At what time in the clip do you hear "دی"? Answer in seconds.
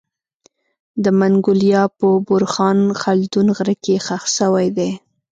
4.77-4.91